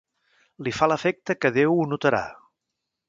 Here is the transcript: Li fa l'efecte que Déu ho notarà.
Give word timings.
Li 0.67 0.71
fa 0.77 0.87
l'efecte 0.91 1.35
que 1.43 1.53
Déu 1.59 1.77
ho 1.83 1.85
notarà. 1.93 2.23